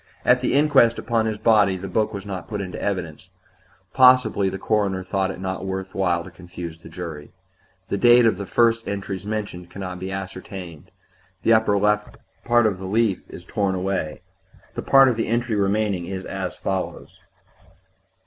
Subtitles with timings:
[0.25, 3.29] At the inquest upon his body the book was not put in evidence;
[3.93, 7.33] possibly the coroner thought it not worth while to confuse the jury.
[7.89, 10.89] The date of the first of the entries mentioned can not be ascertained;
[11.43, 11.79] the upper
[12.43, 14.23] part of the leaf is torn away;
[14.73, 17.19] the part of the entry remaining is as follows